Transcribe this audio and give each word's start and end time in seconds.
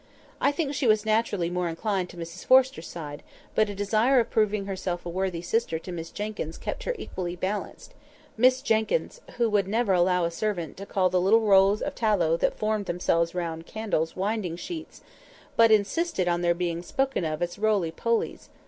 I 0.41 0.51
think 0.51 0.73
she 0.73 0.87
was 0.87 1.05
naturally 1.05 1.51
more 1.51 1.69
inclined 1.69 2.09
to 2.09 2.17
Mrs 2.17 2.43
Forrester's 2.43 2.87
side, 2.87 3.21
but 3.53 3.69
a 3.69 3.75
desire 3.75 4.19
of 4.19 4.31
proving 4.31 4.65
herself 4.65 5.05
a 5.05 5.09
worthy 5.09 5.43
sister 5.43 5.77
to 5.77 5.91
Miss 5.91 6.09
Jenkyns 6.09 6.57
kept 6.57 6.85
her 6.85 6.95
equally 6.97 7.35
balanced—Miss 7.35 8.63
Jenkyns, 8.63 9.21
who 9.37 9.47
would 9.51 9.67
never 9.67 9.93
allow 9.93 10.25
a 10.25 10.31
servant 10.31 10.75
to 10.77 10.87
call 10.87 11.11
the 11.11 11.21
little 11.21 11.41
rolls 11.41 11.83
of 11.83 11.93
tallow 11.93 12.35
that 12.37 12.57
formed 12.57 12.87
themselves 12.87 13.35
round 13.35 13.67
candles 13.67 14.15
"winding 14.15 14.55
sheets," 14.55 15.01
but 15.55 15.69
insisted 15.69 16.27
on 16.27 16.41
their 16.41 16.55
being 16.55 16.81
spoken 16.81 17.23
of 17.23 17.43
as 17.43 17.59
"roley 17.59 17.91
poleys!" 17.91 18.49